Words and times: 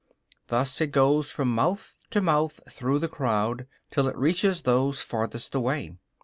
Thus 0.47 0.81
it 0.81 0.87
goes 0.89 1.29
from 1.29 1.53
mouth 1.53 1.95
to 2.09 2.21
mouth 2.23 2.59
through 2.67 2.97
the 2.97 3.07
crowd, 3.07 3.67
till 3.91 4.07
it 4.07 4.17
reaches 4.17 4.63
those 4.63 4.99
furthest 5.03 5.53
away. 5.53 5.95